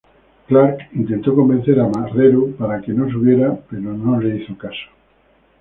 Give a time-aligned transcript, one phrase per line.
[0.47, 4.87] Clark intentó convencer a Marrero para que no subiera, pero no le hizo caso.